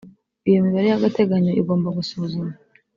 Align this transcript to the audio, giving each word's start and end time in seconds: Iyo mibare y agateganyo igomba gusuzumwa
Iyo 0.47 0.57
mibare 0.65 0.87
y 0.89 0.95
agateganyo 0.97 1.51
igomba 1.61 1.87
gusuzumwa 1.97 2.53